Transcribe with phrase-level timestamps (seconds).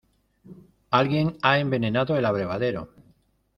[0.89, 2.89] ¡Alguien ha envenenado el abrevadero!